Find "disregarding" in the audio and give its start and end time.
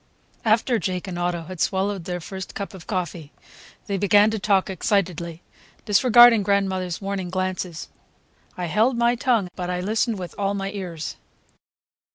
5.85-6.41